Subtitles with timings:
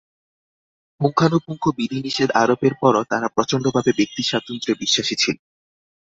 [1.01, 5.35] পুঙ্খানুপুঙ্খ বিধিনিষেধ আরোপের পরও তারা প্রচণ্ডভাবে ব্যক্তিস্বাতন্ত্র্যে বিশ্বাসী ছিল।